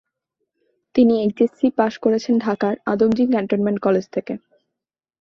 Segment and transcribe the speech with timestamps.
[0.95, 4.33] তিনি এইচএসসি পাশ করেছেন ঢাকার আদমজী ক্যান্টনমেন্ট কলেজ থেকে।